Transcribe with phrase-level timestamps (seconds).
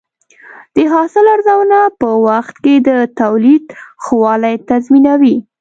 [0.75, 2.89] د حاصل ارزونه په وخت کې د
[3.21, 3.65] تولید
[4.03, 5.35] ښه والی تضمینوي.